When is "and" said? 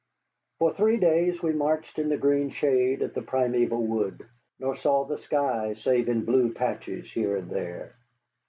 7.37-7.51